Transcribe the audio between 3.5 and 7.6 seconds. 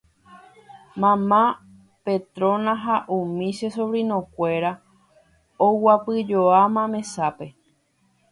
che sobrinokuéra oguapyjoáma mesápe